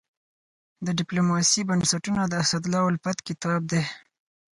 [0.85, 3.83] د ډيپلوماسي بنسټونه د اسدالله الفت کتاب دی.